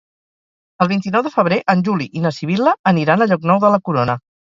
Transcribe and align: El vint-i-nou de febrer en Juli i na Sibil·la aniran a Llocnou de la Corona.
El 0.85 0.89
vint-i-nou 0.91 1.25
de 1.27 1.33
febrer 1.35 1.61
en 1.75 1.85
Juli 1.91 2.09
i 2.21 2.25
na 2.27 2.35
Sibil·la 2.41 2.77
aniran 2.97 3.29
a 3.29 3.33
Llocnou 3.33 3.67
de 3.69 3.77
la 3.79 3.85
Corona. 3.89 4.23